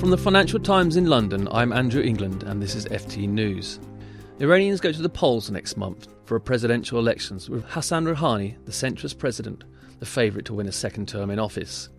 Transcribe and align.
From 0.00 0.08
the 0.08 0.16
Financial 0.16 0.58
Times 0.58 0.96
in 0.96 1.04
London, 1.04 1.46
I'm 1.52 1.74
Andrew 1.74 2.02
England, 2.02 2.44
and 2.44 2.60
this 2.60 2.74
is 2.74 2.86
FT 2.86 3.28
News. 3.28 3.78
Iranians 4.40 4.80
go 4.80 4.92
to 4.92 5.02
the 5.02 5.10
polls 5.10 5.50
next 5.50 5.76
month 5.76 6.08
for 6.24 6.36
a 6.36 6.40
presidential 6.40 6.98
elections, 6.98 7.50
with 7.50 7.66
Hassan 7.66 8.06
Rouhani, 8.06 8.56
the 8.64 8.72
centrist 8.72 9.18
president, 9.18 9.62
the 9.98 10.06
favourite 10.06 10.46
to 10.46 10.54
win 10.54 10.68
a 10.68 10.72
second 10.72 11.06
term 11.06 11.28
in 11.28 11.38
office. 11.38 11.90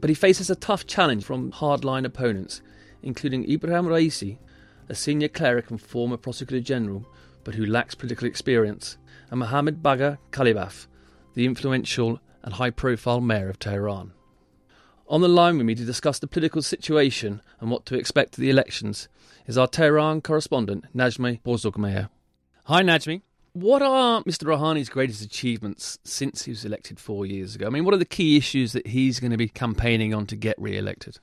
But 0.00 0.10
he 0.10 0.14
faces 0.14 0.50
a 0.50 0.56
tough 0.56 0.88
challenge 0.88 1.24
from 1.24 1.52
hardline 1.52 2.04
opponents, 2.04 2.62
including 3.04 3.48
Ibrahim 3.48 3.86
Raisi, 3.86 4.38
a 4.88 4.96
senior 4.96 5.28
cleric 5.28 5.70
and 5.70 5.80
former 5.80 6.16
prosecutor 6.16 6.60
general, 6.60 7.06
but 7.44 7.54
who 7.54 7.64
lacks 7.64 7.94
political 7.94 8.26
experience, 8.26 8.98
and 9.30 9.38
Mohammad 9.38 9.84
Bagher 9.84 10.18
Ghalibaf, 10.32 10.88
the 11.34 11.46
influential 11.46 12.18
and 12.42 12.54
high 12.54 12.70
profile 12.70 13.20
mayor 13.20 13.48
of 13.48 13.60
Tehran. 13.60 14.15
On 15.08 15.20
the 15.20 15.28
line 15.28 15.56
with 15.56 15.66
me 15.66 15.76
to 15.76 15.84
discuss 15.84 16.18
the 16.18 16.26
political 16.26 16.62
situation 16.62 17.40
and 17.60 17.70
what 17.70 17.86
to 17.86 17.96
expect 17.96 18.36
of 18.36 18.40
the 18.40 18.50
elections 18.50 19.08
is 19.46 19.56
our 19.56 19.68
Tehran 19.68 20.20
correspondent, 20.20 20.84
Najmeh 20.96 21.40
Bozorgmehr. 21.42 22.08
Hi, 22.64 22.82
Najmeh. 22.82 23.22
What 23.52 23.82
are 23.82 24.24
Mr. 24.24 24.44
Rouhani's 24.44 24.88
greatest 24.88 25.22
achievements 25.22 26.00
since 26.02 26.42
he 26.42 26.50
was 26.50 26.64
elected 26.64 26.98
four 26.98 27.24
years 27.24 27.54
ago? 27.54 27.68
I 27.68 27.70
mean, 27.70 27.84
what 27.84 27.94
are 27.94 27.98
the 27.98 28.04
key 28.04 28.36
issues 28.36 28.72
that 28.72 28.88
he's 28.88 29.20
going 29.20 29.30
to 29.30 29.36
be 29.36 29.48
campaigning 29.48 30.12
on 30.12 30.26
to 30.26 30.34
get 30.34 30.60
re 30.60 30.76
elected? 30.76 31.20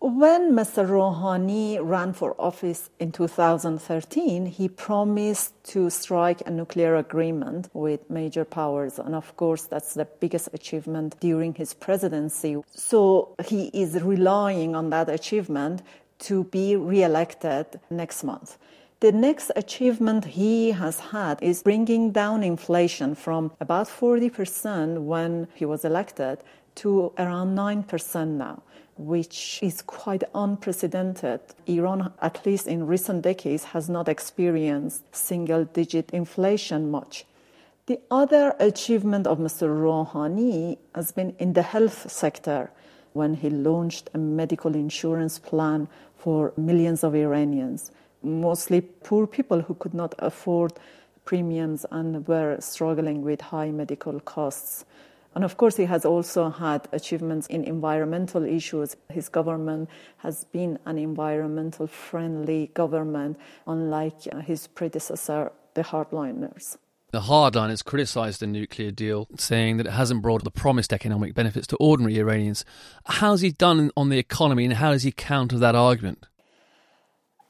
When 0.00 0.52
Mr. 0.52 0.88
Rouhani 0.88 1.80
ran 1.82 2.12
for 2.12 2.36
office 2.38 2.88
in 3.00 3.10
2013, 3.10 4.46
he 4.46 4.68
promised 4.68 5.52
to 5.72 5.90
strike 5.90 6.40
a 6.46 6.52
nuclear 6.52 6.94
agreement 6.94 7.68
with 7.72 8.08
major 8.08 8.44
powers. 8.44 9.00
And 9.00 9.16
of 9.16 9.36
course, 9.36 9.64
that's 9.64 9.94
the 9.94 10.04
biggest 10.04 10.50
achievement 10.52 11.16
during 11.18 11.52
his 11.54 11.74
presidency. 11.74 12.62
So 12.72 13.34
he 13.44 13.70
is 13.74 14.00
relying 14.00 14.76
on 14.76 14.90
that 14.90 15.08
achievement 15.08 15.82
to 16.20 16.44
be 16.44 16.76
re-elected 16.76 17.80
next 17.90 18.22
month. 18.22 18.56
The 19.00 19.10
next 19.10 19.50
achievement 19.56 20.24
he 20.24 20.72
has 20.72 21.00
had 21.00 21.42
is 21.42 21.62
bringing 21.62 22.12
down 22.12 22.44
inflation 22.44 23.16
from 23.16 23.50
about 23.60 23.88
40% 23.88 25.02
when 25.02 25.48
he 25.54 25.64
was 25.64 25.84
elected 25.84 26.38
to 26.82 27.12
around 27.18 27.56
9% 27.56 28.28
now 28.28 28.62
which 28.98 29.60
is 29.62 29.80
quite 29.80 30.24
unprecedented. 30.34 31.40
Iran, 31.66 32.12
at 32.20 32.44
least 32.44 32.66
in 32.66 32.86
recent 32.86 33.22
decades, 33.22 33.64
has 33.64 33.88
not 33.88 34.08
experienced 34.08 35.04
single 35.14 35.64
digit 35.64 36.10
inflation 36.10 36.90
much. 36.90 37.24
The 37.86 38.00
other 38.10 38.54
achievement 38.58 39.26
of 39.26 39.38
Mr. 39.38 39.68
Rouhani 39.68 40.76
has 40.94 41.12
been 41.12 41.34
in 41.38 41.52
the 41.52 41.62
health 41.62 42.10
sector 42.10 42.70
when 43.12 43.34
he 43.34 43.48
launched 43.48 44.10
a 44.12 44.18
medical 44.18 44.74
insurance 44.74 45.38
plan 45.38 45.88
for 46.16 46.52
millions 46.56 47.02
of 47.04 47.14
Iranians, 47.14 47.90
mostly 48.22 48.80
poor 48.80 49.26
people 49.26 49.60
who 49.62 49.74
could 49.74 49.94
not 49.94 50.14
afford 50.18 50.72
premiums 51.24 51.86
and 51.90 52.26
were 52.26 52.56
struggling 52.60 53.22
with 53.22 53.40
high 53.40 53.70
medical 53.70 54.18
costs. 54.20 54.84
And 55.34 55.44
of 55.44 55.56
course, 55.56 55.76
he 55.76 55.84
has 55.84 56.04
also 56.04 56.50
had 56.50 56.88
achievements 56.92 57.46
in 57.46 57.64
environmental 57.64 58.44
issues. 58.44 58.96
His 59.10 59.28
government 59.28 59.88
has 60.18 60.44
been 60.44 60.78
an 60.86 60.98
environmental 60.98 61.86
friendly 61.86 62.70
government, 62.74 63.38
unlike 63.66 64.16
uh, 64.32 64.40
his 64.40 64.66
predecessor, 64.66 65.52
the 65.74 65.82
hardliners. 65.82 66.76
The 67.10 67.20
hardliners 67.20 67.82
criticised 67.82 68.40
the 68.40 68.46
nuclear 68.46 68.90
deal, 68.90 69.28
saying 69.38 69.78
that 69.78 69.86
it 69.86 69.92
hasn't 69.92 70.20
brought 70.20 70.44
the 70.44 70.50
promised 70.50 70.92
economic 70.92 71.34
benefits 71.34 71.66
to 71.68 71.76
ordinary 71.76 72.18
Iranians. 72.18 72.66
How's 73.06 73.40
he 73.40 73.50
done 73.50 73.90
on 73.96 74.10
the 74.10 74.18
economy 74.18 74.66
and 74.66 74.74
how 74.74 74.92
does 74.92 75.04
he 75.04 75.12
counter 75.12 75.58
that 75.58 75.74
argument? 75.74 76.26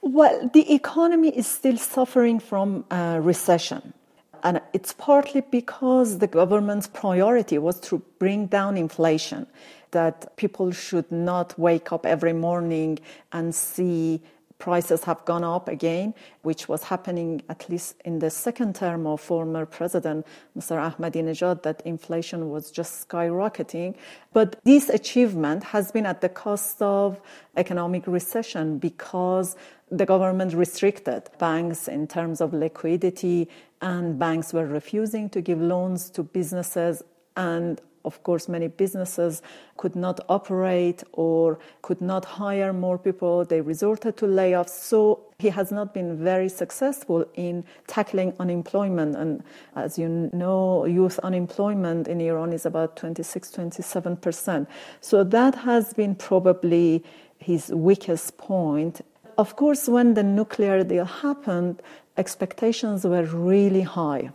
Well, 0.01 0.49
the 0.53 0.73
economy 0.73 1.37
is 1.37 1.47
still 1.49 1.77
suffering 1.77 2.39
from 2.39 2.85
a 2.91 3.21
recession. 3.21 3.95
And 4.43 4.61
it's 4.73 4.93
partly 4.93 5.41
because 5.41 6.19
the 6.19 6.27
government's 6.27 6.87
priority 6.87 7.59
was 7.59 7.81
to 7.81 8.03
bring 8.19 8.47
down 8.47 8.77
inflation, 8.77 9.47
that 9.91 10.37
people 10.37 10.71
should 10.73 11.11
not 11.11 11.59
wake 11.59 11.93
up 11.93 12.05
every 12.07 12.33
morning 12.33 12.99
and 13.33 13.55
see 13.55 14.21
prices 14.59 15.05
have 15.05 15.25
gone 15.25 15.45
up 15.45 15.69
again, 15.69 16.15
which 16.43 16.69
was 16.69 16.85
happening 16.85 17.43
at 17.49 17.69
least 17.69 17.95
in 18.05 18.19
the 18.19 18.31
second 18.31 18.75
term 18.75 19.07
of 19.07 19.21
former 19.21 19.65
president 19.65 20.27
Mr. 20.57 20.77
Ahmadinejad, 20.77 21.63
that 21.63 21.81
inflation 21.85 22.51
was 22.51 22.71
just 22.71 23.09
skyrocketing. 23.09 23.95
But 24.33 24.59
this 24.65 24.89
achievement 24.89 25.65
has 25.65 25.93
been 25.93 26.07
at 26.07 26.21
the 26.21 26.29
cost 26.29 26.83
of 26.83 27.21
economic 27.57 28.07
recession 28.07 28.79
because 28.79 29.57
the 29.91 30.05
government 30.05 30.53
restricted 30.55 31.31
banks 31.39 31.89
in 31.89 32.07
terms 32.07 32.41
of 32.41 32.53
liquidity, 32.53 33.49
and 33.81 34.19
banks 34.19 34.53
were 34.53 34.67
refusing 34.67 35.31
to 35.31 35.41
give 35.41 35.61
loans 35.61 36.11
to 36.11 36.23
businesses. 36.23 37.03
And 37.37 37.81
of 38.09 38.23
course, 38.25 38.49
many 38.49 38.69
businesses 38.69 39.43
could 39.77 39.95
not 39.95 40.19
operate 40.29 41.01
or 41.13 41.59
could 41.83 42.01
not 42.01 42.25
hire 42.25 42.73
more 42.73 42.99
people. 42.99 43.45
They 43.45 43.61
resorted 43.61 44.17
to 44.17 44.27
layoffs. 44.27 44.75
So 44.91 44.99
he 45.39 45.51
has 45.51 45.71
not 45.71 45.95
been 45.95 46.11
very 46.31 46.49
successful 46.49 47.25
in 47.35 47.65
tackling 47.87 48.33
unemployment. 48.41 49.15
And 49.15 49.45
as 49.77 49.99
you 50.01 50.09
know, 50.33 50.85
youth 50.87 51.19
unemployment 51.21 52.09
in 52.09 52.21
Iran 52.21 52.53
is 52.53 52.67
about 52.67 52.97
26, 52.97 53.51
27%. 53.53 54.67
So 55.01 55.23
that 55.23 55.55
has 55.55 55.93
been 55.93 56.15
probably 56.17 57.05
his 57.39 57.71
weakest 57.71 58.37
point 58.37 59.03
of 59.39 59.55
course, 59.55 59.89
when 59.89 60.15
the 60.15 60.25
nuclear 60.25 60.83
deal 60.83 61.05
happened, 61.05 61.81
expectations 62.17 63.05
were 63.05 63.23
really 63.23 63.83
high. 63.83 64.31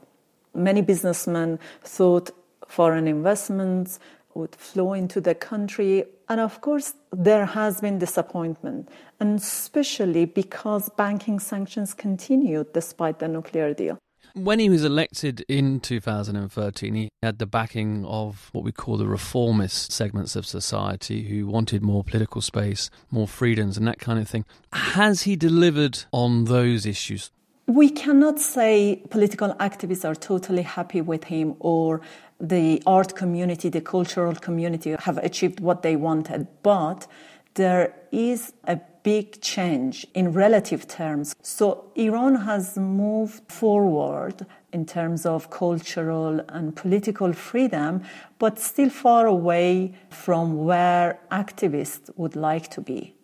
Many 0.56 0.82
businessmen 0.82 1.60
thought 1.84 2.32
foreign 2.68 3.08
investments 3.08 4.00
would 4.36 4.56
flow 4.56 4.94
into 4.94 5.22
the 5.22 5.36
country. 5.36 6.06
And 6.30 6.40
of 6.40 6.62
course, 6.62 6.94
there 7.12 7.46
has 7.46 7.82
been 7.82 8.00
disappointment, 8.00 8.90
and 9.20 9.40
especially 9.40 10.26
because 10.26 10.90
banking 10.98 11.40
sanctions 11.40 11.94
continued 11.94 12.74
despite 12.74 13.20
the 13.20 13.28
nuclear 13.28 13.74
deal. 13.74 14.00
When 14.36 14.58
he 14.58 14.68
was 14.68 14.84
elected 14.84 15.46
in 15.48 15.80
2013, 15.80 16.96
he 16.96 17.10
had 17.22 17.38
the 17.38 17.46
backing 17.46 18.04
of 18.06 18.50
what 18.52 18.64
we 18.64 18.72
call 18.72 18.98
the 18.98 19.06
reformist 19.06 19.92
segments 19.92 20.36
of 20.36 20.48
society 20.48 21.26
who 21.26 21.46
wanted 21.46 21.84
more 21.84 22.04
political 22.04 22.42
space, 22.42 22.90
more 23.12 23.28
freedoms, 23.28 23.78
and 23.78 23.88
that 23.88 24.00
kind 24.00 24.18
of 24.18 24.28
thing. 24.28 24.46
Has 24.72 25.24
he 25.24 25.36
delivered 25.36 26.06
on 26.12 26.46
those 26.46 26.88
issues? 26.88 27.30
We 27.68 27.90
cannot 27.90 28.40
say 28.40 29.02
political 29.10 29.54
activists 29.54 30.04
are 30.04 30.16
totally 30.16 30.64
happy 30.64 31.00
with 31.00 31.24
him 31.24 31.56
or 31.60 32.02
the 32.38 32.84
art 32.86 33.16
community, 33.16 33.70
the 33.70 33.80
cultural 33.80 34.36
community 34.36 34.96
have 35.00 35.18
achieved 35.20 35.62
what 35.62 35.82
they 35.82 35.96
wanted, 35.96 36.48
but 36.62 37.08
there 37.54 37.96
is 38.12 38.52
a 38.66 38.82
big 39.04 39.40
change 39.42 40.06
in 40.14 40.34
relative 40.34 40.88
terms. 40.90 41.36
So 41.42 41.90
Iran 41.96 42.36
has 42.36 42.78
moved 42.78 43.50
forward 43.50 44.46
in 44.74 44.86
terms 44.86 45.26
of 45.26 45.50
cultural 45.50 46.42
and 46.50 46.76
political 46.76 47.32
freedom, 47.32 48.04
but 48.40 48.60
still 48.60 48.90
far 48.90 49.26
away 49.26 49.94
from 50.10 50.66
where 50.66 51.18
activists 51.32 52.10
would 52.18 52.36
like 52.36 52.70
to 52.72 52.82
be. 52.82 53.16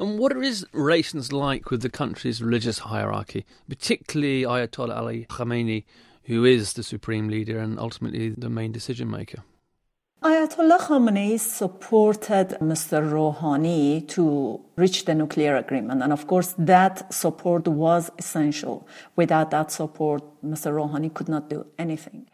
And 0.00 0.18
what 0.18 0.32
are 0.32 0.40
his 0.40 0.66
relations 0.72 1.30
like 1.30 1.70
with 1.70 1.82
the 1.82 1.90
country's 1.90 2.42
religious 2.42 2.78
hierarchy, 2.78 3.44
particularly 3.68 4.44
Ayatollah 4.44 4.96
Ali 4.96 5.26
Khamenei, 5.28 5.84
who 6.24 6.46
is 6.46 6.72
the 6.72 6.82
supreme 6.82 7.28
leader 7.28 7.58
and 7.58 7.78
ultimately 7.78 8.30
the 8.30 8.48
main 8.48 8.72
decision 8.72 9.10
maker? 9.10 9.42
Ayatollah 10.22 10.78
Khamenei 10.80 11.38
supported 11.38 12.56
Mr. 12.60 13.02
Rouhani 13.12 14.08
to 14.08 14.60
reach 14.76 15.04
the 15.04 15.14
nuclear 15.14 15.56
agreement. 15.56 16.02
And 16.02 16.14
of 16.14 16.26
course, 16.26 16.54
that 16.56 17.12
support 17.12 17.68
was 17.68 18.10
essential. 18.18 18.88
Without 19.16 19.50
that 19.50 19.70
support, 19.70 20.22
Mr. 20.42 20.72
Rouhani 20.72 21.12
could 21.12 21.28
not 21.28 21.50
do 21.50 21.66
anything. 21.78 22.26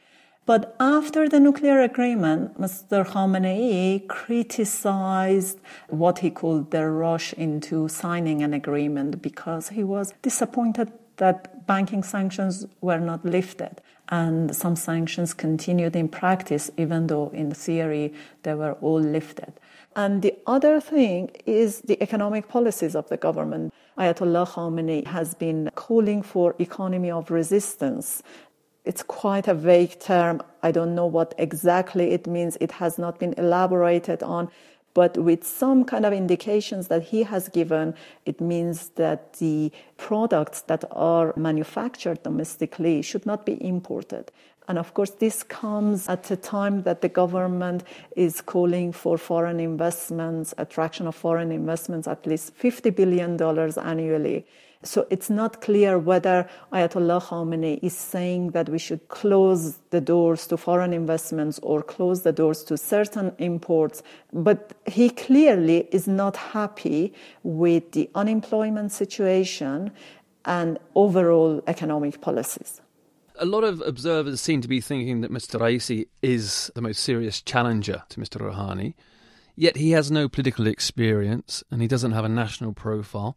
But 0.46 0.76
after 0.78 1.28
the 1.28 1.40
nuclear 1.40 1.80
agreement, 1.80 2.60
Mr. 2.60 3.04
Khamenei 3.04 4.06
criticized 4.06 5.58
what 5.88 6.20
he 6.20 6.30
called 6.30 6.70
the 6.70 6.88
rush 6.88 7.32
into 7.32 7.88
signing 7.88 8.42
an 8.42 8.54
agreement 8.54 9.20
because 9.20 9.70
he 9.70 9.82
was 9.82 10.14
disappointed 10.22 10.92
that 11.16 11.66
banking 11.66 12.04
sanctions 12.04 12.64
were 12.80 13.00
not 13.00 13.24
lifted 13.24 13.80
and 14.08 14.54
some 14.54 14.76
sanctions 14.76 15.34
continued 15.34 15.96
in 15.96 16.08
practice, 16.08 16.70
even 16.76 17.08
though 17.08 17.30
in 17.30 17.52
theory 17.52 18.14
they 18.44 18.54
were 18.54 18.74
all 18.74 19.00
lifted. 19.00 19.52
And 19.96 20.22
the 20.22 20.34
other 20.46 20.80
thing 20.80 21.30
is 21.46 21.80
the 21.80 22.00
economic 22.02 22.48
policies 22.48 22.94
of 22.94 23.08
the 23.08 23.16
government. 23.16 23.72
Ayatollah 23.98 24.46
Khamenei 24.46 25.06
has 25.06 25.34
been 25.34 25.70
calling 25.74 26.22
for 26.22 26.54
economy 26.58 27.10
of 27.10 27.30
resistance. 27.30 28.22
It's 28.86 29.02
quite 29.02 29.48
a 29.48 29.54
vague 29.54 29.98
term. 29.98 30.40
I 30.62 30.70
don't 30.70 30.94
know 30.94 31.06
what 31.06 31.34
exactly 31.36 32.12
it 32.12 32.26
means. 32.28 32.56
It 32.60 32.72
has 32.72 32.98
not 32.98 33.18
been 33.18 33.34
elaborated 33.36 34.22
on. 34.22 34.48
But 34.94 35.18
with 35.18 35.44
some 35.44 35.84
kind 35.84 36.06
of 36.06 36.14
indications 36.14 36.88
that 36.88 37.02
he 37.02 37.24
has 37.24 37.48
given, 37.48 37.94
it 38.24 38.40
means 38.40 38.90
that 38.90 39.34
the 39.34 39.70
products 39.98 40.62
that 40.62 40.84
are 40.90 41.34
manufactured 41.36 42.22
domestically 42.22 43.02
should 43.02 43.26
not 43.26 43.44
be 43.44 43.62
imported. 43.62 44.30
And 44.68 44.78
of 44.78 44.94
course, 44.94 45.10
this 45.10 45.42
comes 45.42 46.08
at 46.08 46.30
a 46.30 46.36
time 46.36 46.82
that 46.84 47.02
the 47.02 47.08
government 47.08 47.84
is 48.16 48.40
calling 48.40 48.92
for 48.92 49.18
foreign 49.18 49.60
investments, 49.60 50.54
attraction 50.58 51.06
of 51.06 51.14
foreign 51.14 51.52
investments, 51.52 52.08
at 52.08 52.24
least 52.26 52.56
$50 52.58 52.94
billion 52.94 53.40
annually. 53.78 54.46
So 54.82 55.06
it's 55.10 55.30
not 55.30 55.60
clear 55.60 55.98
whether 55.98 56.48
Ayatollah 56.72 57.22
Khamenei 57.22 57.78
is 57.82 57.96
saying 57.96 58.50
that 58.50 58.68
we 58.68 58.78
should 58.78 59.08
close 59.08 59.78
the 59.90 60.00
doors 60.00 60.46
to 60.48 60.56
foreign 60.56 60.92
investments 60.92 61.58
or 61.62 61.82
close 61.82 62.22
the 62.22 62.32
doors 62.32 62.62
to 62.64 62.76
certain 62.76 63.32
imports. 63.38 64.02
But 64.32 64.74
he 64.86 65.10
clearly 65.10 65.88
is 65.90 66.06
not 66.06 66.36
happy 66.36 67.14
with 67.42 67.92
the 67.92 68.10
unemployment 68.14 68.92
situation 68.92 69.92
and 70.44 70.78
overall 70.94 71.62
economic 71.66 72.20
policies. 72.20 72.80
A 73.38 73.44
lot 73.44 73.64
of 73.64 73.82
observers 73.82 74.40
seem 74.40 74.62
to 74.62 74.68
be 74.68 74.80
thinking 74.80 75.20
that 75.20 75.30
Mr. 75.30 75.60
Raisi 75.60 76.06
is 76.22 76.70
the 76.74 76.80
most 76.80 77.02
serious 77.02 77.42
challenger 77.42 78.02
to 78.08 78.20
Mr. 78.20 78.40
Rouhani, 78.40 78.94
yet 79.56 79.76
he 79.76 79.90
has 79.90 80.10
no 80.10 80.28
political 80.28 80.66
experience 80.66 81.62
and 81.70 81.82
he 81.82 81.88
doesn't 81.88 82.12
have 82.12 82.24
a 82.24 82.30
national 82.30 82.72
profile. 82.72 83.36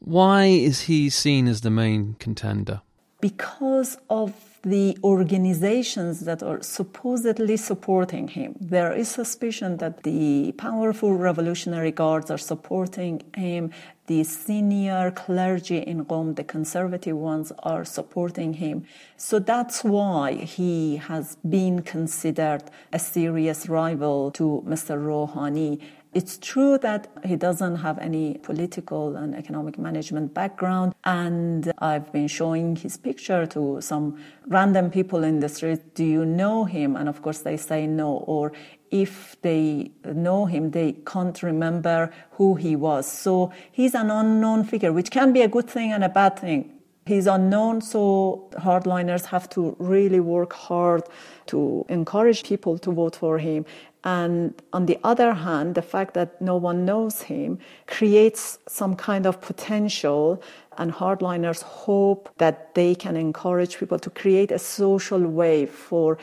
Why 0.00 0.46
is 0.46 0.82
he 0.82 1.10
seen 1.10 1.46
as 1.46 1.60
the 1.60 1.70
main 1.70 2.16
contender? 2.18 2.80
Because 3.20 3.98
of 4.08 4.32
the 4.62 4.96
organizations 5.04 6.20
that 6.20 6.42
are 6.42 6.62
supposedly 6.62 7.56
supporting 7.56 8.28
him. 8.28 8.56
There 8.60 8.92
is 8.92 9.08
suspicion 9.08 9.78
that 9.78 10.02
the 10.02 10.52
powerful 10.52 11.14
Revolutionary 11.14 11.92
Guards 11.92 12.30
are 12.30 12.38
supporting 12.38 13.22
him. 13.34 13.72
The 14.06 14.24
senior 14.24 15.12
clergy 15.12 15.78
in 15.78 16.04
Qom, 16.04 16.36
the 16.36 16.44
conservative 16.44 17.16
ones, 17.16 17.52
are 17.62 17.84
supporting 17.84 18.54
him. 18.54 18.84
So 19.16 19.38
that's 19.38 19.84
why 19.84 20.32
he 20.32 20.96
has 20.96 21.36
been 21.48 21.82
considered 21.82 22.64
a 22.92 22.98
serious 22.98 23.68
rival 23.68 24.30
to 24.32 24.62
Mr. 24.66 24.98
Rouhani. 24.98 25.80
It's 26.12 26.38
true 26.38 26.76
that 26.78 27.06
he 27.24 27.36
doesn't 27.36 27.76
have 27.76 27.96
any 27.98 28.38
political 28.38 29.14
and 29.14 29.32
economic 29.32 29.78
management 29.78 30.34
background, 30.34 30.92
and 31.04 31.72
I've 31.78 32.12
been 32.12 32.26
showing 32.26 32.74
his 32.74 32.96
picture 32.96 33.46
to 33.46 33.80
some 33.80 34.18
random 34.48 34.90
people 34.90 35.22
in 35.22 35.38
the 35.38 35.48
street. 35.48 35.94
Do 35.94 36.04
you 36.04 36.24
know 36.24 36.64
him? 36.64 36.96
And 36.96 37.08
of 37.08 37.22
course, 37.22 37.42
they 37.42 37.56
say 37.56 37.86
no. 37.86 38.24
Or 38.26 38.52
if 38.90 39.40
they 39.42 39.92
know 40.04 40.46
him, 40.46 40.72
they 40.72 40.94
can't 41.06 41.40
remember 41.44 42.12
who 42.32 42.56
he 42.56 42.74
was. 42.74 43.06
So 43.06 43.52
he's 43.70 43.94
an 43.94 44.10
unknown 44.10 44.64
figure, 44.64 44.92
which 44.92 45.12
can 45.12 45.32
be 45.32 45.42
a 45.42 45.48
good 45.48 45.70
thing 45.70 45.92
and 45.92 46.02
a 46.02 46.08
bad 46.08 46.40
thing. 46.40 46.79
He's 47.10 47.26
unknown, 47.26 47.80
so 47.80 48.48
hardliners 48.52 49.24
have 49.34 49.48
to 49.50 49.74
really 49.80 50.20
work 50.20 50.52
hard 50.52 51.02
to 51.46 51.84
encourage 51.88 52.44
people 52.44 52.78
to 52.78 52.92
vote 52.92 53.16
for 53.16 53.36
him. 53.38 53.66
And 54.04 54.54
on 54.72 54.86
the 54.86 54.96
other 55.02 55.32
hand, 55.32 55.74
the 55.74 55.82
fact 55.82 56.14
that 56.14 56.40
no 56.40 56.54
one 56.54 56.84
knows 56.84 57.22
him 57.22 57.58
creates 57.88 58.60
some 58.68 58.94
kind 58.94 59.26
of 59.26 59.40
potential, 59.40 60.40
and 60.78 60.92
hardliners 60.92 61.62
hope 61.62 62.30
that 62.38 62.76
they 62.76 62.94
can 62.94 63.16
encourage 63.16 63.76
people 63.76 63.98
to 63.98 64.10
create 64.10 64.52
a 64.52 64.60
social 64.60 65.26
wave 65.26 65.70
for 65.70 66.16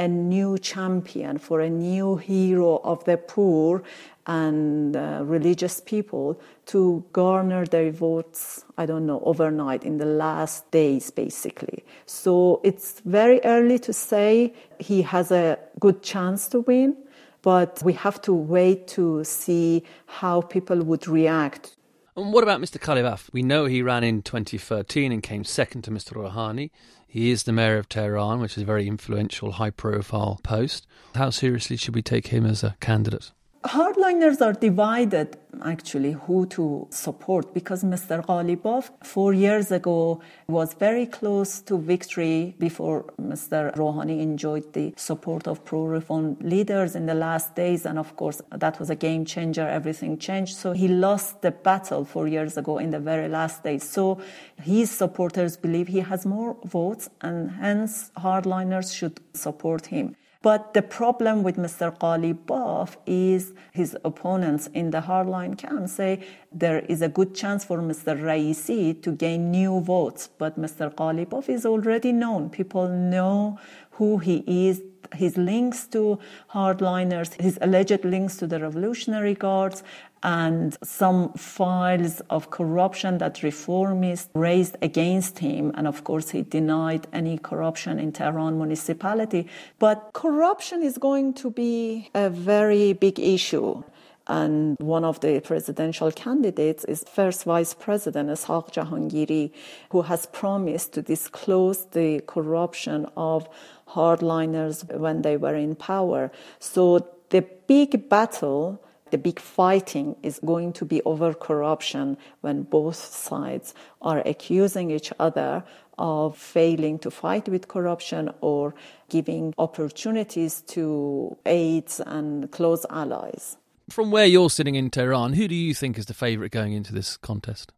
a 0.00 0.08
new 0.08 0.58
champion, 0.58 1.38
for 1.38 1.60
a 1.60 1.70
new 1.70 2.16
hero 2.16 2.80
of 2.82 3.04
the 3.04 3.16
poor 3.16 3.82
and 4.26 4.96
uh, 4.96 5.20
religious 5.24 5.80
people 5.80 6.40
to 6.66 7.04
garner 7.12 7.64
their 7.66 7.92
votes, 7.92 8.64
I 8.78 8.86
don't 8.86 9.06
know, 9.06 9.20
overnight 9.24 9.84
in 9.84 9.98
the 9.98 10.06
last 10.06 10.68
days, 10.70 11.10
basically. 11.10 11.84
So 12.06 12.60
it's 12.64 13.00
very 13.04 13.40
early 13.44 13.78
to 13.80 13.92
say 13.92 14.54
he 14.78 15.02
has 15.02 15.30
a 15.30 15.58
good 15.78 16.02
chance 16.02 16.48
to 16.48 16.60
win 16.60 16.96
but 17.42 17.82
we 17.82 17.92
have 17.94 18.20
to 18.22 18.32
wait 18.32 18.86
to 18.88 19.24
see 19.24 19.82
how 20.06 20.42
people 20.42 20.82
would 20.82 21.08
react. 21.08 21.76
And 22.16 22.32
what 22.32 22.42
about 22.42 22.60
Mr. 22.60 22.78
Ghalibaf? 22.78 23.30
We 23.32 23.42
know 23.42 23.64
he 23.66 23.82
ran 23.82 24.04
in 24.04 24.22
2013 24.22 25.12
and 25.12 25.22
came 25.22 25.44
second 25.44 25.82
to 25.82 25.90
Mr. 25.90 26.12
Rouhani. 26.12 26.70
He 27.12 27.32
is 27.32 27.42
the 27.42 27.52
mayor 27.52 27.76
of 27.76 27.88
Tehran, 27.88 28.38
which 28.38 28.56
is 28.56 28.62
a 28.62 28.66
very 28.66 28.86
influential, 28.86 29.50
high 29.50 29.70
profile 29.70 30.38
post. 30.44 30.86
How 31.16 31.30
seriously 31.30 31.76
should 31.76 31.96
we 31.96 32.02
take 32.02 32.28
him 32.28 32.46
as 32.46 32.62
a 32.62 32.76
candidate? 32.78 33.32
Hardliners 33.64 34.40
are 34.40 34.54
divided 34.54 35.36
actually 35.62 36.12
who 36.12 36.46
to 36.46 36.88
support 36.88 37.52
because 37.52 37.84
Mr. 37.84 38.24
Ghalibaf 38.24 38.88
four 39.04 39.34
years 39.34 39.70
ago 39.70 40.22
was 40.48 40.72
very 40.72 41.04
close 41.04 41.60
to 41.62 41.76
victory 41.76 42.54
before 42.58 43.04
Mr. 43.20 43.76
Rouhani 43.76 44.20
enjoyed 44.20 44.72
the 44.72 44.94
support 44.96 45.46
of 45.46 45.62
pro 45.66 45.84
reform 45.84 46.38
leaders 46.40 46.96
in 46.96 47.04
the 47.04 47.12
last 47.12 47.54
days. 47.54 47.84
And 47.84 47.98
of 47.98 48.16
course, 48.16 48.40
that 48.50 48.80
was 48.80 48.88
a 48.88 48.96
game 48.96 49.26
changer. 49.26 49.68
Everything 49.68 50.16
changed. 50.16 50.56
So 50.56 50.72
he 50.72 50.88
lost 50.88 51.42
the 51.42 51.50
battle 51.50 52.06
four 52.06 52.28
years 52.28 52.56
ago 52.56 52.78
in 52.78 52.88
the 52.88 52.98
very 52.98 53.28
last 53.28 53.62
days. 53.62 53.86
So 53.86 54.22
his 54.62 54.90
supporters 54.90 55.58
believe 55.58 55.88
he 55.88 56.00
has 56.00 56.24
more 56.24 56.56
votes 56.64 57.10
and 57.20 57.50
hence 57.50 58.10
hardliners 58.16 58.96
should 58.96 59.20
support 59.34 59.86
him. 59.86 60.16
But 60.42 60.72
the 60.72 60.80
problem 60.80 61.42
with 61.42 61.56
Mr. 61.56 61.94
Ghalibaf 61.98 62.96
is 63.04 63.52
his 63.72 63.94
opponents 64.04 64.68
in 64.68 64.90
the 64.90 65.02
hardline 65.02 65.58
camp 65.58 65.88
say 65.90 66.24
there 66.50 66.78
is 66.78 67.02
a 67.02 67.10
good 67.10 67.34
chance 67.34 67.62
for 67.62 67.78
Mr. 67.80 68.18
Raisi 68.18 69.02
to 69.02 69.12
gain 69.12 69.50
new 69.50 69.80
votes. 69.80 70.30
But 70.38 70.58
Mr. 70.58 70.94
Ghalibaf 70.94 71.50
is 71.50 71.66
already 71.66 72.12
known. 72.12 72.48
People 72.48 72.88
know 72.88 73.58
who 73.92 74.16
he 74.16 74.42
is, 74.46 74.80
his 75.14 75.36
links 75.36 75.86
to 75.88 76.18
hardliners, 76.52 77.40
his 77.40 77.58
alleged 77.60 78.04
links 78.04 78.36
to 78.36 78.46
the 78.46 78.60
Revolutionary 78.60 79.34
Guards, 79.34 79.82
and 80.22 80.76
some 80.82 81.32
files 81.32 82.20
of 82.28 82.50
corruption 82.50 83.18
that 83.18 83.36
reformists 83.36 84.28
raised 84.34 84.76
against 84.82 85.38
him. 85.38 85.72
And 85.74 85.86
of 85.86 86.04
course, 86.04 86.30
he 86.30 86.42
denied 86.42 87.06
any 87.12 87.38
corruption 87.38 87.98
in 87.98 88.12
Tehran 88.12 88.58
municipality. 88.58 89.48
But 89.78 90.10
corruption 90.12 90.82
is 90.82 90.98
going 90.98 91.34
to 91.34 91.50
be 91.50 92.10
a 92.14 92.28
very 92.28 92.92
big 92.92 93.18
issue. 93.18 93.82
And 94.30 94.76
one 94.78 95.04
of 95.04 95.18
the 95.18 95.40
presidential 95.40 96.12
candidates 96.12 96.84
is 96.84 97.02
first 97.02 97.42
vice 97.42 97.74
president 97.74 98.30
Ishaq 98.30 98.70
Jahangiri, 98.72 99.50
who 99.90 100.02
has 100.02 100.26
promised 100.26 100.92
to 100.92 101.02
disclose 101.02 101.86
the 101.86 102.20
corruption 102.28 103.08
of 103.16 103.48
hardliners 103.88 104.84
when 104.96 105.22
they 105.22 105.36
were 105.36 105.56
in 105.56 105.74
power. 105.74 106.30
So 106.60 107.08
the 107.30 107.44
big 107.66 108.08
battle 108.08 108.80
the 109.10 109.18
big 109.18 109.40
fighting 109.40 110.14
is 110.22 110.38
going 110.44 110.72
to 110.74 110.84
be 110.84 111.02
over 111.02 111.34
corruption 111.34 112.16
when 112.42 112.62
both 112.62 112.94
sides 112.94 113.74
are 114.00 114.20
accusing 114.24 114.92
each 114.92 115.12
other 115.18 115.64
of 115.98 116.36
failing 116.36 117.00
to 117.00 117.10
fight 117.10 117.48
with 117.48 117.66
corruption 117.66 118.30
or 118.40 118.72
giving 119.08 119.52
opportunities 119.58 120.60
to 120.68 121.36
aides 121.44 121.98
and 122.06 122.52
close 122.52 122.86
allies. 122.88 123.56
From 123.90 124.12
where 124.12 124.26
you're 124.26 124.50
sitting 124.50 124.76
in 124.76 124.88
Tehran, 124.88 125.32
who 125.32 125.48
do 125.48 125.54
you 125.54 125.74
think 125.74 125.98
is 125.98 126.06
the 126.06 126.14
favourite 126.14 126.52
going 126.52 126.72
into 126.72 126.92
this 126.92 127.16
contest? 127.16 127.72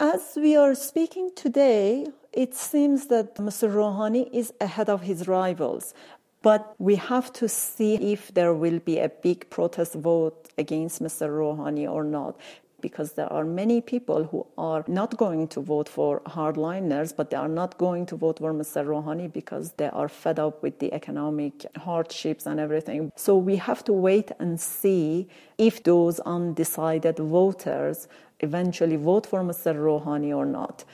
As 0.00 0.32
we 0.36 0.56
are 0.56 0.74
speaking 0.74 1.30
today, 1.36 2.06
it 2.32 2.54
seems 2.54 3.08
that 3.08 3.36
Mr. 3.36 3.68
Rouhani 3.68 4.30
is 4.32 4.54
ahead 4.62 4.88
of 4.88 5.02
his 5.02 5.28
rivals. 5.28 5.92
But 6.40 6.74
we 6.78 6.96
have 6.96 7.32
to 7.34 7.48
see 7.48 7.96
if 8.12 8.32
there 8.32 8.54
will 8.54 8.78
be 8.78 8.98
a 8.98 9.10
big 9.10 9.50
protest 9.50 9.94
vote 9.94 10.48
against 10.56 11.02
Mr. 11.02 11.28
Rouhani 11.28 11.90
or 11.90 12.02
not. 12.04 12.40
Because 12.86 13.08
there 13.18 13.32
are 13.36 13.44
many 13.62 13.78
people 13.80 14.20
who 14.30 14.46
are 14.56 14.84
not 14.86 15.10
going 15.24 15.48
to 15.54 15.60
vote 15.60 15.88
for 15.88 16.12
hardliners, 16.36 17.08
but 17.18 17.30
they 17.30 17.36
are 17.46 17.54
not 17.62 17.70
going 17.78 18.06
to 18.10 18.16
vote 18.24 18.38
for 18.38 18.52
Mr. 18.62 18.80
Rouhani 18.90 19.28
because 19.40 19.66
they 19.80 19.90
are 20.00 20.08
fed 20.22 20.38
up 20.38 20.62
with 20.62 20.78
the 20.82 20.90
economic 21.00 21.54
hardships 21.88 22.46
and 22.46 22.60
everything. 22.60 23.10
So 23.16 23.36
we 23.36 23.56
have 23.56 23.82
to 23.88 23.92
wait 24.08 24.30
and 24.38 24.60
see 24.60 25.26
if 25.58 25.82
those 25.82 26.20
undecided 26.20 27.16
voters 27.18 28.06
eventually 28.40 28.98
vote 29.10 29.26
for 29.26 29.40
Mr. 29.42 29.74
Rouhani 29.74 30.32
or 30.40 30.46
not. 30.46 30.84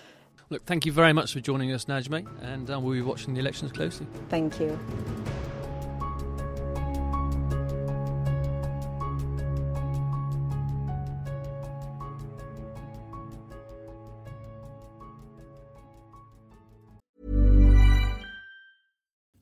Look, 0.48 0.64
thank 0.64 0.86
you 0.86 0.92
very 0.92 1.12
much 1.12 1.34
for 1.34 1.40
joining 1.40 1.72
us, 1.72 1.84
Najmeh, 1.84 2.26
and 2.52 2.70
uh, 2.70 2.80
we'll 2.80 2.94
be 2.94 3.02
watching 3.02 3.34
the 3.34 3.40
elections 3.40 3.70
closely. 3.72 4.06
Thank 4.30 4.60
you. 4.60 4.78